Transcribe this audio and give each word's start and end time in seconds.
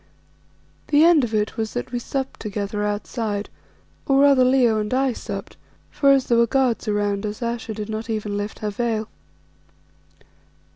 The 0.87 1.03
end 1.03 1.23
of 1.23 1.31
it 1.31 1.57
was 1.57 1.73
that 1.75 1.91
we 1.91 1.99
supped 1.99 2.39
together 2.39 2.83
outside, 2.83 3.49
or 4.07 4.21
rather 4.21 4.43
Leo 4.43 4.79
and 4.79 4.91
I 4.91 5.13
supped, 5.13 5.57
for 5.91 6.09
as 6.09 6.25
there 6.25 6.39
were 6.39 6.47
guards 6.47 6.87
around 6.87 7.23
us 7.23 7.43
Ayesha 7.43 7.75
did 7.75 7.87
not 7.87 8.09
even 8.09 8.35
lift 8.35 8.57
her 8.65 8.71
veil. 8.71 9.07